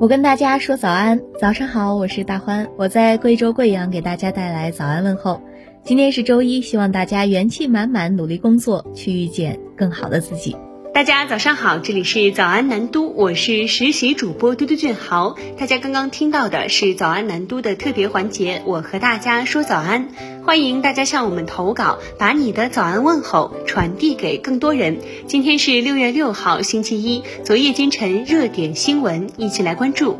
[0.00, 5.42] 我跟大家说早安，早上好，我是大欢，我在贵州贵阳给大家带来早安问候。
[5.82, 10.56] 今天是周一，希望大家元气满满，努力工作，去遇见更好的自己。
[10.98, 15.36] 大家早上好，这里是早安南都，我是实习主播嘟嘟俊豪。
[15.56, 20.08] 大家刚刚听到的是早安南都的特别环节，我和大家说早安，
[20.44, 24.98] 欢迎大家向我们投稿，把你的早安问候传递给更多人。
[25.28, 30.18] 今天是六月六号，星期一，昨夜今晨热点新闻，一起来关注。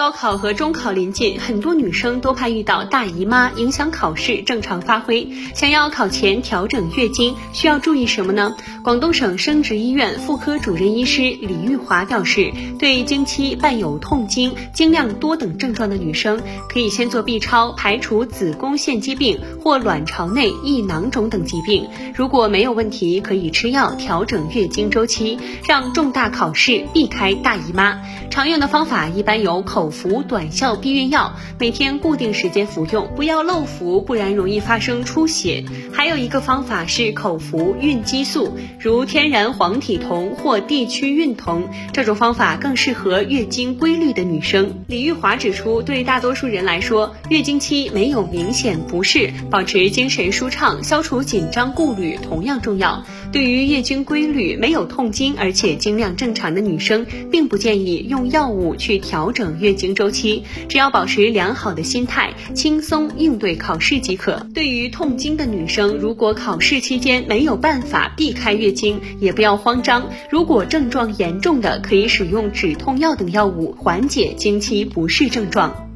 [0.00, 5.28] 高考和中考临近，很多女生都怕遇到大姨妈影响考试正常发挥。
[5.54, 8.56] 想要考前调整月经，需要注意什么呢？
[8.82, 21.86] 广东省生殖医院妇科主任医师李玉华表示，对经期伴有痛经、经量多等症状的女生，可以先做 B 超，排除子宫腺肌病或卵巢内异囊肿等疾病。
[22.14, 25.38] 如果没有问题，可以吃药调整月经周期，
[25.68, 28.00] 让重大考试避开大姨妈。
[28.30, 29.89] 常用的方法一般有口。
[29.90, 35.64] 服短效避孕药，每天固定时间服用，不要漏服，不然容易发生出血。
[35.92, 44.84] 还有一个方法是口服孕激素，如天然黄体酮或地区孕酮，这种方法更适合月经规律的女生。
[44.86, 53.02] 李玉华指出，对大多数人来说，月经期没有明显不适，保持精神舒畅，消除紧张顾虑同样重要。
[53.32, 59.69] 对于月经规律、没有痛经而且经量正常的女生，并不建议用药物去调整月。
[59.70, 64.44] 月经周期，只要保持良好的心态，轻松应对考试即可。
[64.52, 70.10] 对于痛经的女生，如果考试期间没有办法避开月经，也不要慌张。
[70.28, 75.89] 如果症状严重的，可以使用止痛药等药物缓解经期不适症状。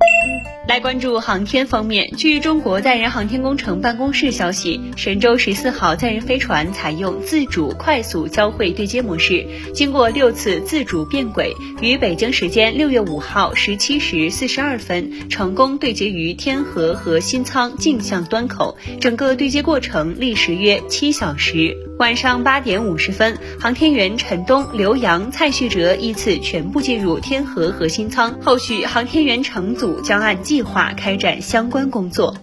[0.67, 21.77] 来关注航天方面，据中国载人航天工程办公室消息，神舟十四号载人飞船采用自主快速交会对接模式，经过六次自主变轨，于北京时间六月五号十七时四十二分成功对接于天河核心舱镜像端口，整个对接过程历时约七小时。
[21.99, 32.35] 晚上八点五十分，航天员陈冬、刘洋、蔡旭哲依次全部进入天河核心舱，后续航天员乘组将按计划开展相关工作。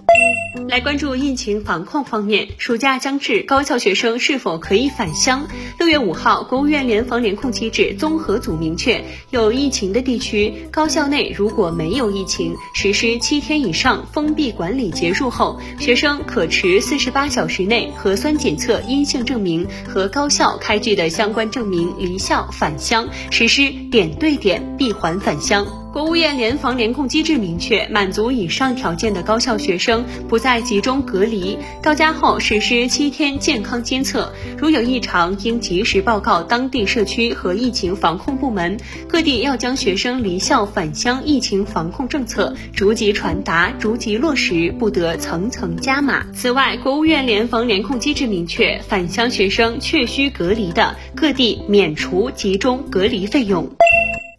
[0.68, 5.47] 来关注疫情防控方面，暑假将至，高校学生是否可以返乡？
[5.78, 25.66] 六月五号，国务院联防联控机制综合组明确，有疫情的地区，高校内如果没有疫情，实施七天以上封闭管理结束后，学生可持四十八小时内核酸检测阴性证明和高校开具的相关证明离校返乡，实施点对点闭环返乡。
[25.91, 38.78] 国务院联防联控机制明确，满足以上条件的高校学生不再集中隔离，到家后实施七天健康监测，如有异常应及时报告当地社区和疫情防控部门。
[39.09, 46.25] 各地要将学生离校返乡疫情防控政策逐级传达、逐级落实，不得层层加码。
[46.34, 53.69] 此外，国务院联防联控机制明确，返乡学生确需隔离的，各地免除集中隔离费用。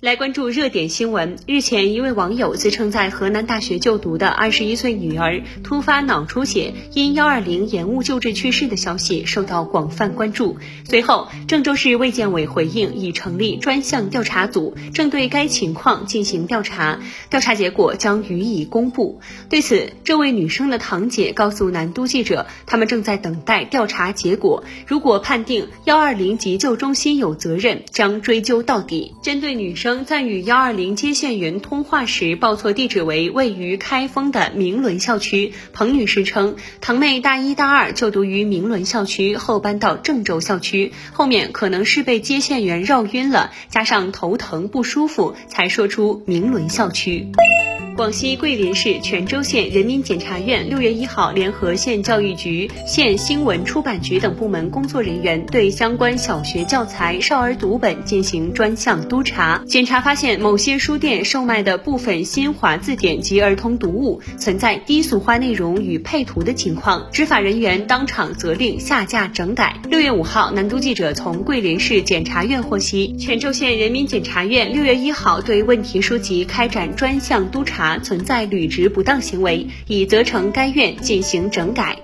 [0.03, 1.37] 来关注热点新闻。
[1.47, 10.57] 日前，一位网友自称在河南大学就读的二十一岁女儿突发脑出血，因幺二零延误救治去世的消息受到广泛关注。
[10.89, 16.99] 随后，郑州市卫健委回应，已成立专项调查组，正对该情况进行调查，
[17.31, 19.21] 调查结果将予以公布。
[19.49, 29.15] 对此，这位女生的堂姐告诉南都记者，他们正在等待调查结果，如果判定幺二零急救中心有责任，将追究到底。
[29.23, 29.92] 针对女生。
[30.05, 47.29] 在与幺二零接线员通话时报错地址为位于开封的明伦校区，彭女士称，堂妹大一大二就读于明伦校区，后搬到郑州校区，后面可能是被接线员绕晕了，加上头疼不舒服，才说出明伦校区。
[47.95, 69.77] 广西桂林市全州县人民检察院六月一号联合县教育局、县新闻出版局等部门工作人员对相关小学教材、少儿读本进行专项督查，检查发现某些书店售卖的部分新华字典及儿童读物存在低俗化内容与配图的情况，执法人员当场责令下架整改。
[69.91, 77.82] 六月五号，南都记者从桂林市检察院获悉，全州县人民检察院六月一号对问题书籍开展专项督查。
[77.99, 82.02] 存在履职不当行为，已责成该院进行整改。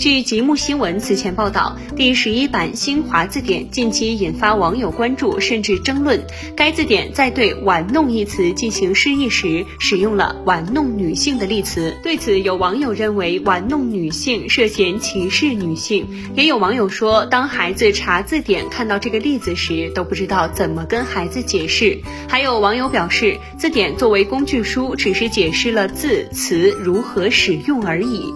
[0.00, 6.24] 据极目新闻此前报道，第十一版新华字典近期引发网友关注甚至争论。
[6.56, 11.94] 该字典在对“玩弄”一词进行释义时，使用了“玩弄女性”的例词。
[12.02, 22.00] 对此，有网友认为“玩弄女性”涉嫌歧视女性，也有网友说，当孩子查字典看到这个例子时，都不知道怎么跟孩子解释。
[22.26, 28.32] 还有网友表示，字典作为工具书，只是解释了字词如何使用而已。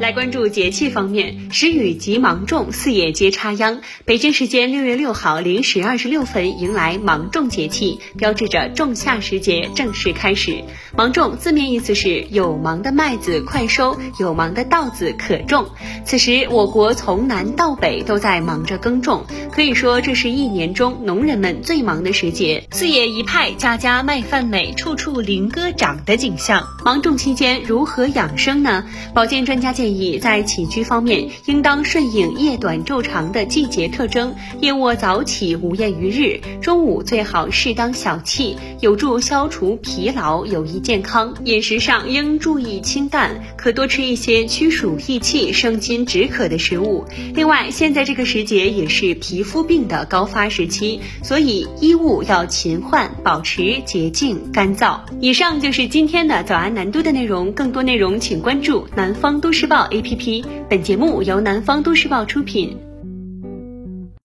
[0.00, 3.82] 来关注节气方面，时雨及芒种，四野皆插秧。
[4.06, 10.64] 北京时间六月六号零时二十六分，迎来芒种节气，标志着仲夏时节正式开始。
[10.96, 15.68] 芒种字面意思是有芒的麦子快收，有芒的稻子可种。
[16.06, 22.66] 此时，我国从南到北都在忙着耕种，可以说这是一年中农人们最忙的时节。
[22.70, 26.66] 四野一派，家家麦饭美，处处菱歌长的景象。
[26.86, 28.86] 芒种期间如何养生呢？
[29.12, 29.89] 保健专家建议。
[29.90, 36.40] 以在起居方面，应当顺应夜短昼长的季节特征，夜卧早起，无厌于日。
[36.60, 41.34] 中午最好适当小憩，有助消除疲劳，有益健康。
[41.44, 47.04] 饮食上应注意清淡，可多吃一些驱暑益气、生津止渴的食物。
[47.34, 55.00] 另外，现在这个时节也是皮肤病的高发时期，所以衣物要勤换，保持洁净干燥。
[55.20, 59.79] 以上就是今天的早安南都的内容，更多内容请关注南方都市报。
[59.84, 62.76] A P P，本节目由南方都市报出品。